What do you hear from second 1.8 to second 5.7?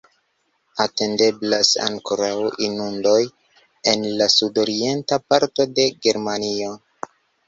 ankoraŭ inundoj en la sudorienta parto